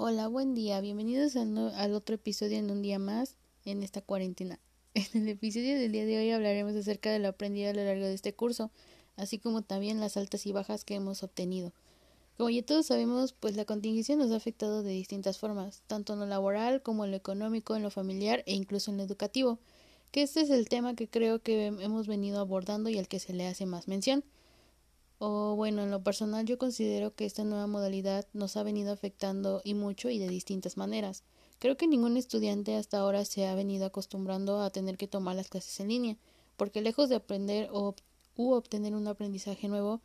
Hola, 0.00 0.28
buen 0.28 0.54
día. 0.54 0.80
Bienvenidos 0.80 1.34
al, 1.34 1.92
otro 1.92 2.14
episodio 2.14 2.56
en 2.56 2.70
un 2.70 2.82
día 2.82 3.00
más 3.00 3.34
en 3.64 3.82
esta 3.82 4.00
cuarentena. 4.00 4.60
En 4.94 5.22
el 5.22 5.28
episodio 5.28 5.76
del 5.76 5.90
día 5.90 6.06
de 6.06 6.18
hoy 6.18 6.30
hablaremos 6.30 6.76
acerca 6.76 7.10
de 7.10 7.18
lo 7.18 7.26
aprendido 7.26 7.68
a 7.68 7.74
lo 7.74 7.82
largo 7.84 8.04
de 8.04 8.14
este 8.14 8.32
curso, 8.32 8.70
así 9.16 9.40
como 9.40 9.62
también 9.62 9.98
las 9.98 10.16
altas 10.16 10.46
y 10.46 10.52
bajas 10.52 10.84
que 10.84 10.94
hemos 10.94 11.24
obtenido. 11.24 11.72
Como 12.36 12.48
ya 12.48 12.64
todos 12.64 12.86
sabemos, 12.86 13.32
pues 13.32 13.56
la 13.56 13.64
contingencia 13.64 14.14
nos 14.14 14.30
ha 14.30 14.36
afectado 14.36 14.84
de 14.84 14.92
distintas 14.92 15.36
formas, 15.36 15.82
tanto 15.88 16.12
en 16.12 16.20
lo 16.20 16.26
laboral 16.26 16.80
como 16.80 17.04
en 17.04 17.10
lo 17.10 17.16
económico, 17.16 17.74
en 17.74 17.82
lo 17.82 17.90
familiar 17.90 18.44
e 18.46 18.54
incluso 18.54 18.92
en 18.92 18.98
lo 18.98 19.02
educativo, 19.02 19.58
que 20.12 20.22
este 20.22 20.42
es 20.42 20.50
el 20.50 20.68
tema 20.68 20.94
que 20.94 21.08
creo 21.08 21.42
que 21.42 21.66
hemos 21.66 22.06
venido 22.06 22.38
abordando 22.38 22.88
y 22.88 22.98
al 22.98 23.08
que 23.08 23.18
se 23.18 23.32
le 23.32 23.48
hace 23.48 23.66
más 23.66 23.88
mención. 23.88 24.22
O 25.18 25.56
bueno, 25.56 25.82
en 25.82 25.90
lo 25.90 26.02
personal 26.02 26.46
yo 26.46 26.58
considero 26.58 27.14
que 27.14 27.26
esta 27.26 27.42
nueva 27.42 27.66
modalidad 27.66 28.26
nos 28.32 28.56
ha 28.56 28.62
venido 28.62 28.92
afectando 28.92 29.60
y 29.64 29.74
mucho 29.74 30.10
y 30.10 30.18
de 30.18 30.28
distintas 30.28 30.76
maneras. 30.76 31.24
Creo 31.58 31.76
que 31.76 31.88
ningún 31.88 32.16
estudiante 32.16 32.76
hasta 32.76 32.98
ahora 32.98 33.24
se 33.24 33.46
ha 33.46 33.54
venido 33.56 33.86
acostumbrando 33.86 34.60
a 34.60 34.70
tener 34.70 34.96
que 34.96 35.08
tomar 35.08 35.34
las 35.34 35.48
clases 35.48 35.80
en 35.80 35.88
línea, 35.88 36.16
porque 36.56 36.82
lejos 36.82 37.08
de 37.08 37.16
aprender 37.16 37.68
o 37.72 37.96
u 38.36 38.52
obtener 38.52 38.94
un 38.94 39.08
aprendizaje 39.08 39.66
nuevo, 39.66 40.00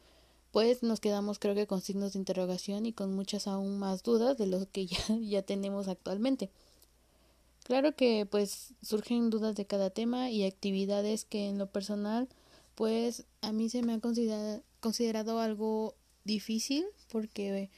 pues 0.52 0.82
nos 0.82 1.00
quedamos 1.00 1.38
creo 1.38 1.54
que 1.54 1.68
con 1.68 1.82
signos 1.82 2.14
de 2.14 2.20
interrogación 2.20 2.88
y 2.88 2.94
con 2.94 3.14
muchas 3.14 3.48
aún 3.48 3.78
más 3.78 4.02
dudas 4.02 4.38
de 4.40 4.48
lo 4.48 4.68
que 4.72 4.86
ya, 4.88 4.98
ya 5.22 5.42
tenemos 5.44 5.88
actualmente. 5.88 6.50
Claro 7.64 7.96
que 7.96 8.26
pues 8.26 8.74
surgen 8.82 9.30
dudas 9.30 9.56
de 9.56 9.66
cada 9.66 9.90
tema 9.92 10.32
y 10.32 10.44
actividades 10.44 11.24
que 11.24 11.48
en 11.48 11.60
lo 11.60 11.68
personal 11.68 12.28
pues 12.76 13.26
a 13.42 13.52
mí 13.52 13.70
se 13.70 13.84
me 13.84 13.94
ha 13.94 14.00
considerado 14.00 14.64
considerado 14.84 15.40
algo 15.40 15.96
difícil 16.26 16.86
porque 17.10 17.70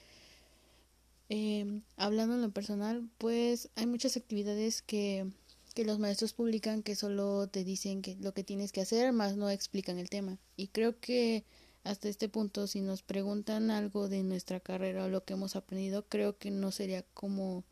eh, 1.29 1.81
hablando 1.97 2.33
en 2.33 2.41
lo 2.41 2.49
personal 2.49 3.07
pues 3.19 3.69
hay 3.75 3.85
muchas 3.85 4.17
actividades 4.17 4.81
que, 4.81 5.27
que 5.75 5.85
los 5.85 5.99
maestros 5.99 6.33
publican 6.33 6.81
que 6.81 6.95
solo 6.95 7.47
te 7.47 7.63
dicen 7.63 8.01
que 8.01 8.15
lo 8.15 8.33
que 8.33 8.43
tienes 8.43 8.71
que 8.71 8.81
hacer 8.81 9.13
más 9.13 9.37
no 9.37 9.51
explican 9.51 9.99
el 9.99 10.09
tema. 10.09 10.39
Y 10.57 10.69
creo 10.69 10.99
que 10.99 11.43
hasta 11.83 12.09
este 12.09 12.27
punto 12.27 12.65
si 12.65 12.81
nos 12.81 13.03
preguntan 13.03 13.69
algo 13.69 14.09
de 14.09 14.23
nuestra 14.23 14.59
carrera 14.59 15.05
o 15.05 15.09
lo 15.09 15.23
que 15.23 15.33
hemos 15.33 15.55
aprendido 15.55 16.05
creo 16.09 16.39
que 16.39 16.49
no 16.49 16.71
sería 16.71 17.03
como 17.13 17.63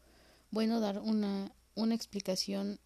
bueno 0.52 0.80
dar 0.80 1.00
una 1.00 1.52
una 1.73 1.95
explicación 1.95 2.80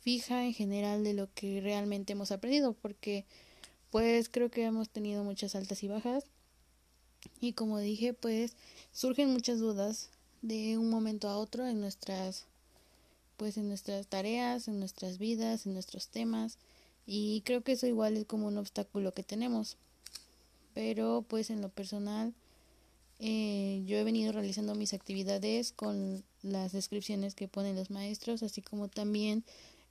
fija 0.00 0.44
en 0.44 0.52
general 0.52 1.04
de 1.04 1.14
lo 1.14 1.32
que 1.32 1.62
realmente 1.62 2.12
hemos 2.12 2.30
aprendido 2.32 2.74
porque 2.74 3.24
pues 3.94 4.28
creo 4.28 4.50
que 4.50 4.64
hemos 4.64 4.88
tenido 4.88 5.22
muchas 5.22 5.54
altas 5.54 5.84
y 5.84 5.86
bajas. 5.86 6.24
Y 7.40 7.52
como 7.52 7.78
dije 7.78 8.12
pues 8.12 8.56
surgen 8.90 9.32
muchas 9.32 9.60
dudas 9.60 10.10
de 10.42 10.78
un 10.78 10.90
momento 10.90 11.28
a 11.28 11.36
otro 11.36 11.64
en 11.68 11.80
nuestras 11.80 12.46
pues 13.36 13.56
en 13.56 13.68
nuestras 13.68 14.08
tareas, 14.08 14.66
en 14.66 14.80
nuestras 14.80 15.18
vidas, 15.18 15.64
en 15.64 15.74
nuestros 15.74 16.08
temas. 16.08 16.58
Y 17.06 17.42
creo 17.42 17.62
que 17.62 17.70
eso 17.70 17.86
igual 17.86 18.16
es 18.16 18.24
como 18.24 18.48
un 18.48 18.58
obstáculo 18.58 19.14
que 19.14 19.22
tenemos. 19.22 19.76
Pero 20.74 21.24
pues 21.28 21.50
en 21.50 21.60
lo 21.60 21.68
personal 21.68 22.34
eh, 23.20 23.84
yo 23.86 23.96
he 23.96 24.02
venido 24.02 24.32
realizando 24.32 24.74
mis 24.74 24.92
actividades 24.92 25.70
con 25.70 26.24
las 26.42 26.72
descripciones 26.72 27.36
que 27.36 27.46
ponen 27.46 27.76
los 27.76 27.90
maestros 27.90 28.42
así 28.42 28.60
como 28.60 28.88
también 28.88 29.44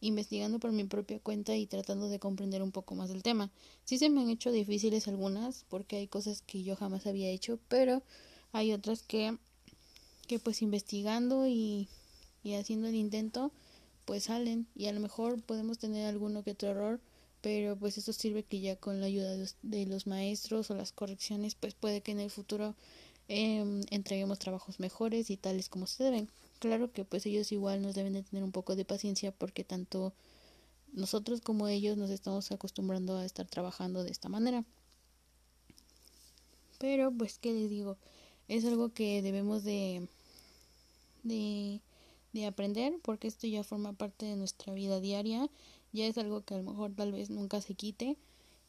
investigando 0.03 0.59
por 0.59 0.71
mi 0.71 0.83
propia 0.83 1.19
cuenta 1.19 1.55
y 1.55 1.65
tratando 1.65 2.09
de 2.09 2.19
comprender 2.19 2.61
un 2.61 2.71
poco 2.71 2.95
más 2.95 3.09
del 3.09 3.23
tema. 3.23 3.51
Sí 3.85 3.97
se 3.97 4.09
me 4.09 4.21
han 4.21 4.29
hecho 4.29 4.51
difíciles 4.51 5.07
algunas 5.07 5.65
porque 5.69 5.97
hay 5.97 6.07
cosas 6.07 6.41
que 6.41 6.63
yo 6.63 6.75
jamás 6.75 7.07
había 7.07 7.29
hecho, 7.29 7.59
pero 7.69 8.03
hay 8.51 8.73
otras 8.73 9.01
que 9.01 9.37
que 10.27 10.39
pues 10.39 10.61
investigando 10.61 11.47
y, 11.47 11.87
y 12.43 12.53
haciendo 12.53 12.87
el 12.87 12.95
intento 12.95 13.51
pues 14.05 14.25
salen 14.25 14.67
y 14.75 14.87
a 14.87 14.93
lo 14.93 14.99
mejor 14.99 15.41
podemos 15.41 15.79
tener 15.79 16.07
alguno 16.07 16.43
que 16.43 16.51
otro 16.51 16.69
error 16.69 16.99
pero 17.41 17.75
pues 17.75 17.97
eso 17.97 18.13
sirve 18.13 18.43
que 18.43 18.61
ya 18.61 18.77
con 18.77 19.01
la 19.01 19.07
ayuda 19.07 19.35
de 19.61 19.85
los 19.85 20.07
maestros 20.07 20.71
o 20.71 20.75
las 20.75 20.91
correcciones 20.91 21.55
pues 21.55 21.73
puede 21.73 22.01
que 22.01 22.11
en 22.11 22.19
el 22.19 22.29
futuro 22.29 22.75
eh, 23.27 23.81
entreguemos 23.89 24.39
trabajos 24.39 24.79
mejores 24.79 25.29
y 25.29 25.37
tales 25.37 25.69
como 25.69 25.87
se 25.87 26.03
deben 26.03 26.29
claro 26.59 26.91
que 26.91 27.05
pues 27.05 27.25
ellos 27.25 27.51
igual 27.51 27.81
nos 27.81 27.95
deben 27.95 28.13
de 28.13 28.23
tener 28.23 28.43
un 28.43 28.51
poco 28.51 28.75
de 28.75 28.85
paciencia 28.85 29.31
porque 29.31 29.63
tanto 29.63 30.13
nosotros 30.93 31.41
como 31.41 31.67
ellos 31.67 31.97
nos 31.97 32.09
estamos 32.09 32.51
acostumbrando 32.51 33.17
a 33.17 33.25
estar 33.25 33.47
trabajando 33.47 34.03
de 34.03 34.11
esta 34.11 34.29
manera. 34.29 34.63
Pero 36.79 37.11
pues 37.11 37.39
qué 37.39 37.53
les 37.53 37.69
digo, 37.69 37.97
es 38.47 38.65
algo 38.65 38.93
que 38.93 39.21
debemos 39.21 39.63
de, 39.63 40.07
de, 41.23 41.81
de 42.33 42.45
aprender 42.45 42.93
porque 43.01 43.27
esto 43.27 43.47
ya 43.47 43.63
forma 43.63 43.93
parte 43.93 44.25
de 44.25 44.35
nuestra 44.35 44.73
vida 44.73 44.99
diaria, 44.99 45.49
ya 45.93 46.05
es 46.05 46.17
algo 46.17 46.43
que 46.43 46.53
a 46.53 46.57
lo 46.57 46.63
mejor 46.63 46.93
tal 46.95 47.11
vez 47.11 47.29
nunca 47.29 47.61
se 47.61 47.75
quite 47.75 48.17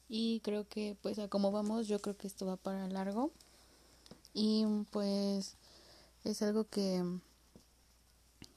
y 0.09 0.41
creo 0.41 0.69
que 0.69 0.97
pues 1.03 1.19
a 1.19 1.29
como 1.29 1.51
vamos 1.51 1.89
yo 1.89 2.01
creo 2.01 2.17
que 2.17 2.27
esto 2.27 2.47
va 2.47 2.57
para 2.57 2.89
largo 2.89 3.33
y 4.33 4.65
pues 4.91 5.57
es 6.25 6.43
algo 6.43 6.65
que 6.65 7.03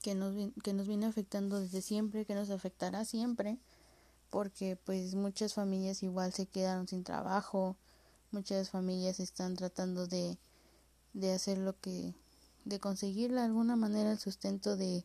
que 0.07 0.15
nos, 0.15 0.33
que 0.63 0.71
nos 0.71 0.87
viene 0.87 1.05
afectando 1.05 1.59
desde 1.59 1.81
siempre, 1.81 2.23
que 2.23 2.33
nos 2.33 2.49
afectará 2.49 3.03
siempre, 3.03 3.57
porque 4.29 4.77
pues 4.77 5.15
muchas 5.15 5.53
familias 5.53 6.01
igual 6.01 6.31
se 6.31 6.45
quedaron 6.45 6.87
sin 6.87 7.03
trabajo, 7.03 7.75
muchas 8.31 8.69
familias 8.69 9.19
están 9.19 9.57
tratando 9.57 10.07
de, 10.07 10.37
de 11.11 11.33
hacer 11.33 11.57
lo 11.57 11.77
que, 11.81 12.13
de 12.63 12.79
conseguir 12.79 13.33
de 13.33 13.41
alguna 13.41 13.75
manera 13.75 14.09
el 14.09 14.17
sustento 14.17 14.77
de 14.77 15.03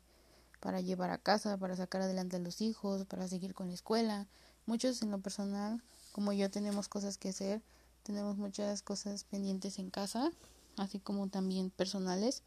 para 0.61 0.81
llevar 0.81 1.11
a 1.11 1.19
casa, 1.19 1.57
para 1.57 1.75
sacar 1.75 2.03
adelante 2.03 2.37
a 2.37 2.39
los 2.39 2.61
hijos, 2.61 3.05
para 3.07 3.27
seguir 3.27 3.55
con 3.55 3.67
la 3.67 3.75
escuela. 3.75 4.29
Muchos 4.67 5.03
en 5.03 5.11
lo 5.11 5.19
personal, 5.19 5.83
como 6.13 6.33
yo 6.33 6.49
tenemos 6.49 6.89
cosas 6.89 7.19
que 7.19 7.31
hacer, 7.31 7.61
tenemos 8.05 8.37
muchas 8.37 8.83
cosas 8.83 9.25
pendientes 9.25 9.81
en 9.81 9.91
casa, 9.91 10.31
así 10.77 11.01
como 11.01 11.27
también 11.27 11.71
personales 11.71 12.45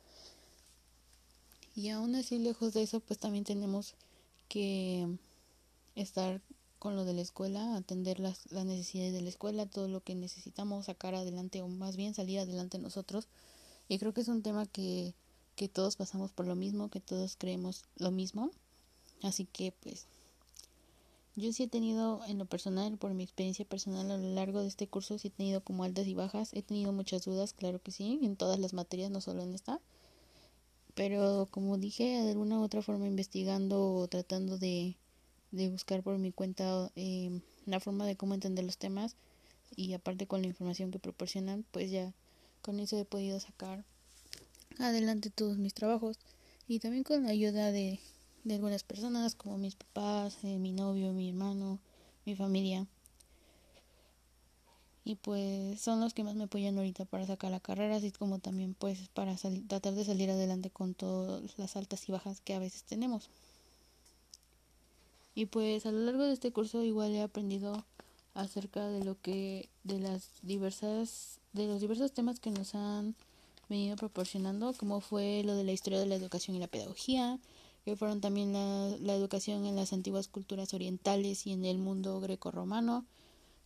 y 1.76 1.90
aún 1.90 2.16
así, 2.16 2.40
lejos 2.40 2.74
de 2.74 2.84
eso, 2.84 3.02
pues 3.02 3.20
también 3.20 3.44
tenemos 3.44 3.96
que 4.48 5.08
estar 5.96 6.42
con 6.80 6.96
lo 6.96 7.04
de 7.04 7.14
la 7.14 7.22
escuela, 7.22 7.76
atender 7.76 8.20
las, 8.20 8.52
las 8.52 8.66
necesidades 8.66 9.14
de 9.14 9.22
la 9.22 9.30
escuela, 9.30 9.66
todo 9.66 9.88
lo 9.88 10.02
que 10.02 10.16
necesitamos 10.16 10.86
sacar 10.86 11.16
adelante 11.16 11.62
o 11.62 11.68
más 11.68 11.98
bien 11.98 12.14
salir 12.14 12.40
adelante 12.40 12.78
nosotros. 12.78 13.28
Y 13.90 14.00
creo 14.00 14.14
que 14.14 14.22
es 14.22 14.28
un 14.28 14.42
tema 14.42 14.66
que, 14.66 15.14
que 15.56 15.68
todos 15.68 15.96
pasamos 15.96 16.32
por 16.32 16.48
lo 16.48 16.56
mismo, 16.56 16.90
que 16.90 17.00
todos 17.00 17.36
creemos 17.38 17.84
lo 17.98 18.12
mismo. 18.12 18.52
Así 19.22 19.46
que 19.46 19.74
pues 19.82 20.08
yo 21.36 21.52
sí 21.52 21.64
he 21.64 21.68
tenido 21.68 22.22
en 22.28 22.38
lo 22.38 22.46
personal, 22.46 22.98
por 22.98 23.14
mi 23.14 23.24
experiencia 23.24 23.66
personal 23.66 24.10
a 24.12 24.18
lo 24.18 24.34
largo 24.34 24.62
de 24.62 24.68
este 24.68 24.88
curso, 24.88 25.18
sí 25.18 25.28
he 25.28 25.32
tenido 25.32 25.62
como 25.62 25.84
altas 25.84 26.08
y 26.08 26.14
bajas, 26.14 26.54
he 26.54 26.62
tenido 26.62 26.94
muchas 26.94 27.26
dudas, 27.26 27.52
claro 27.52 27.82
que 27.82 27.92
sí, 27.92 28.20
en 28.22 28.38
todas 28.38 28.60
las 28.60 28.74
materias, 28.74 29.12
no 29.12 29.20
solo 29.20 29.44
en 29.44 29.54
esta 29.54 29.82
pero 30.96 31.48
como 31.52 31.78
dije, 31.78 32.04
de 32.24 32.32
alguna 32.32 32.60
u 32.60 32.64
otra 32.64 32.82
forma 32.82 33.06
investigando 33.06 33.94
o 33.94 34.08
tratando 34.08 34.58
de, 34.58 34.98
de 35.52 35.70
buscar 35.70 36.02
por 36.02 36.18
mi 36.18 36.32
cuenta 36.32 36.92
eh, 36.96 37.42
la 37.66 37.80
forma 37.80 38.06
de 38.06 38.16
cómo 38.16 38.34
entender 38.34 38.66
los 38.66 38.78
temas 38.78 39.16
y 39.76 39.94
aparte 39.94 40.26
con 40.26 40.42
la 40.42 40.48
información 40.48 40.92
que 40.92 41.00
proporcionan, 41.00 41.66
pues 41.72 41.92
ya 41.92 42.14
con 42.62 42.80
eso 42.80 42.98
he 42.98 43.06
podido 43.06 43.40
sacar 43.40 43.86
adelante 44.80 45.30
todos 45.30 45.58
mis 45.58 45.74
trabajos 45.74 46.18
y 46.68 46.80
también 46.80 47.04
con 47.04 47.24
la 47.24 47.30
ayuda 47.30 47.72
de, 47.72 48.00
de 48.44 48.56
algunas 48.56 48.84
personas 48.84 49.36
como 49.36 49.58
mis 49.58 49.76
papás, 49.76 50.38
eh, 50.44 50.58
mi 50.58 50.72
novio, 50.72 51.12
mi 51.12 51.30
hermano, 51.30 51.80
mi 52.26 52.36
familia 52.36 52.88
y 55.06 55.16
pues 55.16 55.80
son 55.80 56.02
los 56.02 56.16
que 56.16 56.24
más 56.24 56.34
me 56.36 56.46
apoyan 56.46 56.78
ahorita 56.78 57.06
para 57.06 57.28
sacar 57.28 57.52
la 57.52 57.60
carrera, 57.60 57.98
así 57.98 58.12
como 58.12 58.40
también 58.40 58.74
pues 58.74 59.08
para 59.14 59.36
tratar 59.68 59.94
de 59.94 60.04
salir 60.04 60.32
adelante 60.32 60.72
con 60.72 60.96
todas 60.96 61.58
las 61.60 61.76
altas 61.76 62.10
y 62.10 62.12
bajas 62.12 62.42
que 62.42 62.56
a 62.56 62.60
veces 62.60 62.84
tenemos. 62.84 63.30
Y 65.36 65.46
pues 65.46 65.86
a 65.86 65.92
lo 65.92 66.00
largo 66.00 66.24
de 66.24 66.34
este 66.34 66.52
curso 66.52 66.84
igual 66.84 67.12
he 67.12 67.22
aprendido 67.22 67.86
acerca 68.34 68.88
de 68.88 69.04
lo 69.04 69.22
que 69.22 69.70
de 69.84 70.00
las 70.00 70.28
diversas 70.42 71.40
de 71.54 71.68
los 71.68 71.82
diversos 71.82 72.12
temas 72.12 72.40
que 72.40 72.50
nos 72.50 72.74
han 72.74 73.16
venido 73.70 73.96
proporcionando, 73.98 74.74
como 74.74 75.02
fue 75.02 75.44
lo 75.46 75.56
de 75.56 75.66
la 75.66 75.72
historia 75.72 76.00
de 76.00 76.08
la 76.08 76.16
educación 76.16 76.56
y 76.56 76.60
la 76.60 76.68
pedagogía, 76.68 77.38
que 77.86 77.96
fueron 77.96 78.22
también 78.22 78.54
la, 78.54 78.98
la 79.00 79.14
educación 79.14 79.68
en 79.68 79.76
las 79.76 79.94
antiguas 79.94 80.28
culturas 80.28 80.74
orientales 80.74 81.46
y 81.46 81.54
en 81.54 81.64
el 81.64 81.78
mundo 81.78 82.20
greco-romano, 82.20 83.06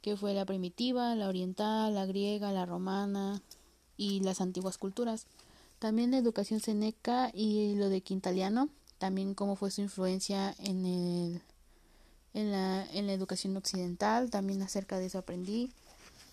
que 0.01 0.17
fue 0.17 0.33
la 0.33 0.45
primitiva, 0.45 1.15
la 1.15 1.27
oriental, 1.27 1.93
la 1.93 2.05
griega, 2.05 2.51
la 2.51 2.65
romana 2.65 3.41
y 3.97 4.21
las 4.21 4.41
antiguas 4.41 4.77
culturas. 4.77 5.25
También 5.79 6.11
la 6.11 6.17
educación 6.17 6.59
seneca 6.59 7.31
y 7.33 7.75
lo 7.75 7.89
de 7.89 8.01
Quintaliano, 8.01 8.69
también 8.97 9.33
cómo 9.33 9.55
fue 9.55 9.71
su 9.71 9.81
influencia 9.81 10.55
en 10.59 10.85
el 10.85 11.41
en 12.33 12.51
la, 12.51 12.85
en 12.93 13.07
la 13.07 13.13
educación 13.13 13.57
occidental, 13.57 14.29
también 14.29 14.61
acerca 14.61 14.99
de 14.99 15.07
eso 15.07 15.17
aprendí, 15.17 15.71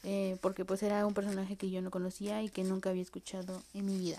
eh, 0.05 0.37
porque 0.41 0.65
pues 0.65 0.83
era 0.83 1.07
un 1.07 1.15
personaje 1.15 1.57
que 1.57 1.71
yo 1.71 1.81
no 1.81 1.91
conocía 1.91 2.43
y 2.43 2.51
que 2.51 2.65
nunca 2.65 2.91
había 2.91 3.03
escuchado 3.03 3.63
en 3.75 3.87
mi 3.87 3.99
vida. 3.99 4.19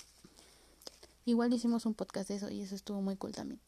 Igual 1.26 1.54
hicimos 1.54 1.86
un 1.86 1.94
podcast 1.94 2.30
de 2.30 2.36
eso 2.36 2.50
y 2.50 2.62
eso 2.62 2.76
estuvo 2.76 3.02
muy 3.02 3.16
cool 3.16 3.34
también. 3.34 3.60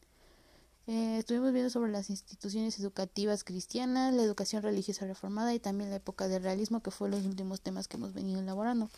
Eh, 0.90 1.18
estuvimos 1.18 1.52
viendo 1.52 1.70
sobre 1.70 1.92
las 1.92 2.10
instituciones 2.10 2.76
educativas 2.80 3.44
cristianas, 3.44 4.12
la 4.12 4.24
educación 4.24 4.60
religiosa 4.64 5.06
reformada 5.06 5.54
y 5.54 5.60
también 5.60 5.90
la 5.90 5.96
época 5.96 6.26
del 6.26 6.42
realismo, 6.42 6.82
que 6.82 6.90
fue 6.90 7.08
los 7.08 7.24
últimos 7.26 7.60
temas 7.60 7.86
que 7.86 7.96
hemos 7.96 8.12
venido 8.12 8.40
elaborando. 8.40 8.90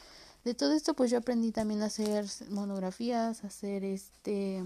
De 0.42 0.54
todo 0.54 0.72
esto, 0.72 0.94
pues 0.94 1.10
yo 1.10 1.18
aprendí 1.18 1.52
también 1.52 1.82
a 1.82 1.86
hacer 1.86 2.24
monografías, 2.48 3.44
hacer 3.44 3.84
este 3.84 4.62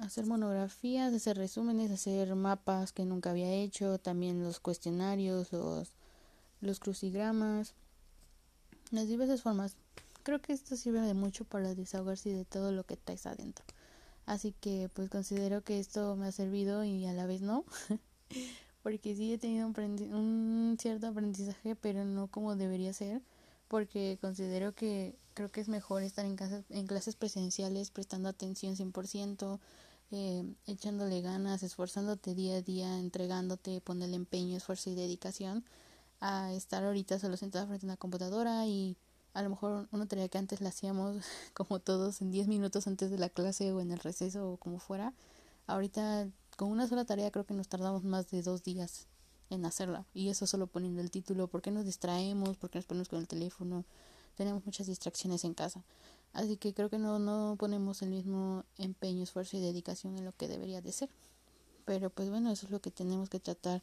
hacer 0.00 0.26
monografías, 0.26 1.14
hacer 1.14 1.36
resúmenes, 1.36 1.92
hacer 1.92 2.34
mapas 2.34 2.90
que 2.90 3.04
nunca 3.04 3.30
había 3.30 3.52
hecho, 3.52 3.98
también 3.98 4.42
los 4.42 4.58
cuestionarios, 4.58 5.52
los, 5.52 5.92
los 6.60 6.80
crucigramas, 6.80 7.74
las 8.90 9.06
diversas 9.06 9.40
formas. 9.40 9.76
Creo 10.24 10.42
que 10.42 10.52
esto 10.52 10.74
sirve 10.74 11.00
de 11.02 11.14
mucho 11.14 11.44
para 11.44 11.76
desahogarse 11.76 12.30
de 12.30 12.44
todo 12.44 12.72
lo 12.72 12.82
que 12.82 12.96
traes 12.96 13.26
adentro. 13.26 13.64
Así 14.30 14.54
que 14.60 14.88
pues 14.94 15.10
considero 15.10 15.64
que 15.64 15.80
esto 15.80 16.14
me 16.14 16.28
ha 16.28 16.30
servido 16.30 16.84
y 16.84 17.04
a 17.04 17.12
la 17.12 17.26
vez 17.26 17.42
no. 17.42 17.64
porque 18.84 19.16
sí 19.16 19.32
he 19.32 19.38
tenido 19.38 19.66
un, 19.66 20.76
cierto 20.80 21.08
aprendizaje, 21.08 21.74
pero 21.74 22.04
no 22.04 22.28
como 22.28 22.54
debería 22.54 22.92
ser. 22.92 23.22
Porque 23.66 24.18
considero 24.20 24.72
que 24.72 25.16
creo 25.34 25.50
que 25.50 25.60
es 25.60 25.68
mejor 25.68 26.04
estar 26.04 26.24
en, 26.24 26.36
casa, 26.36 26.62
en 26.68 26.86
clases 26.86 27.16
presenciales 27.16 27.90
prestando 27.90 28.28
atención 28.28 28.76
100%, 28.76 29.58
eh, 30.12 30.44
echándole 30.68 31.22
ganas, 31.22 31.64
esforzándote 31.64 32.36
día 32.36 32.58
a 32.58 32.62
día, 32.62 33.00
entregándote, 33.00 33.80
ponerle 33.80 34.14
empeño, 34.14 34.56
esfuerzo 34.56 34.90
y 34.90 34.94
dedicación 34.94 35.64
a 36.20 36.52
estar 36.52 36.84
ahorita 36.84 37.18
solo 37.18 37.36
sentado 37.36 37.66
frente 37.66 37.86
a 37.86 37.88
una 37.88 37.96
computadora 37.96 38.64
y 38.68 38.96
a 39.34 39.42
lo 39.42 39.50
mejor 39.50 39.88
una 39.92 40.06
tarea 40.06 40.28
que 40.28 40.38
antes 40.38 40.60
la 40.60 40.70
hacíamos 40.70 41.16
como 41.54 41.78
todos 41.78 42.20
en 42.20 42.30
10 42.30 42.48
minutos 42.48 42.86
antes 42.86 43.10
de 43.10 43.18
la 43.18 43.28
clase 43.28 43.72
o 43.72 43.80
en 43.80 43.90
el 43.90 43.98
receso 43.98 44.50
o 44.50 44.56
como 44.56 44.78
fuera, 44.78 45.12
ahorita 45.66 46.28
con 46.56 46.70
una 46.70 46.86
sola 46.86 47.04
tarea 47.04 47.30
creo 47.30 47.46
que 47.46 47.54
nos 47.54 47.68
tardamos 47.68 48.04
más 48.04 48.30
de 48.30 48.42
dos 48.42 48.62
días 48.62 49.06
en 49.50 49.64
hacerla 49.64 50.04
y 50.14 50.28
eso 50.28 50.46
solo 50.46 50.66
poniendo 50.66 51.00
el 51.00 51.10
título, 51.10 51.48
¿por 51.48 51.62
qué 51.62 51.70
nos 51.70 51.84
distraemos? 51.84 52.56
¿Por 52.56 52.70
qué 52.70 52.78
nos 52.78 52.86
ponemos 52.86 53.08
con 53.08 53.18
el 53.18 53.28
teléfono? 53.28 53.84
Tenemos 54.36 54.64
muchas 54.64 54.86
distracciones 54.86 55.44
en 55.44 55.54
casa. 55.54 55.82
Así 56.32 56.56
que 56.56 56.72
creo 56.72 56.88
que 56.88 56.98
no, 56.98 57.18
no 57.18 57.56
ponemos 57.58 58.02
el 58.02 58.10
mismo 58.10 58.64
empeño, 58.78 59.24
esfuerzo 59.24 59.56
y 59.56 59.60
dedicación 59.60 60.16
en 60.16 60.24
lo 60.24 60.32
que 60.32 60.46
debería 60.46 60.80
de 60.80 60.92
ser. 60.92 61.10
Pero 61.84 62.10
pues 62.10 62.30
bueno, 62.30 62.52
eso 62.52 62.66
es 62.66 62.72
lo 62.72 62.80
que 62.80 62.92
tenemos 62.92 63.28
que 63.28 63.40
tratar 63.40 63.82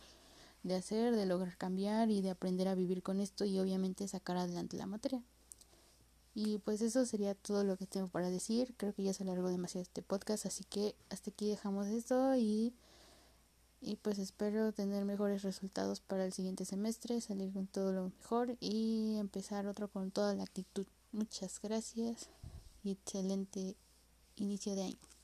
de 0.64 0.76
hacer, 0.76 1.16
de 1.16 1.26
lograr 1.26 1.58
cambiar 1.58 2.10
y 2.10 2.22
de 2.22 2.30
aprender 2.30 2.68
a 2.68 2.76
vivir 2.76 3.04
con 3.04 3.20
esto 3.20 3.46
y 3.46 3.60
obviamente 3.60 4.08
sacar 4.08 4.38
adelante 4.38 4.78
la 4.78 4.86
materia. 4.86 5.22
Y 6.40 6.60
pues 6.60 6.84
eso 6.84 7.04
sería 7.08 7.34
todo 7.34 7.64
lo 7.64 7.78
que 7.78 7.88
tengo 7.88 8.10
para 8.10 8.30
decir. 8.30 8.76
Creo 8.78 8.94
que 8.94 9.02
ya 9.02 9.12
se 9.12 9.24
alargó 9.24 9.50
demasiado 9.50 9.82
este 9.82 10.04
podcast, 10.04 10.46
así 10.46 10.64
que 10.66 10.94
hasta 11.10 11.32
aquí 11.32 11.50
dejamos 11.50 11.88
esto 11.88 12.36
y, 12.36 12.76
y 13.82 13.96
pues 13.96 14.20
espero 14.20 14.72
tener 14.72 15.04
mejores 15.04 15.42
resultados 15.42 16.00
para 16.00 16.26
el 16.26 16.34
siguiente 16.34 16.64
semestre, 16.64 17.22
salir 17.22 17.52
con 17.52 17.66
todo 17.66 17.92
lo 17.92 18.12
mejor 18.12 18.56
y 18.60 19.16
empezar 19.18 19.66
otro 19.66 19.88
con 19.88 20.12
toda 20.12 20.36
la 20.36 20.44
actitud. 20.44 20.86
Muchas 21.12 21.60
gracias 21.60 22.30
y 22.84 22.92
excelente 22.92 23.76
inicio 24.36 24.76
de 24.76 24.84
año. 24.84 25.17